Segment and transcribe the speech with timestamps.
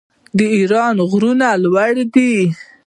[0.37, 2.33] د ایران غرونه لوړ دي.